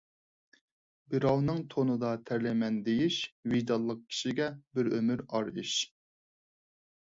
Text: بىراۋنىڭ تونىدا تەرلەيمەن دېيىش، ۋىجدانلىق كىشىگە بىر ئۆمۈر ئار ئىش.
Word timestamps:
بىراۋنىڭ 1.13 1.59
تونىدا 1.73 2.13
تەرلەيمەن 2.29 2.81
دېيىش، 2.89 3.19
ۋىجدانلىق 3.53 4.01
كىشىگە 4.09 4.51
بىر 4.81 4.93
ئۆمۈر 4.99 5.25
ئار 5.29 5.55
ئىش. 5.65 5.79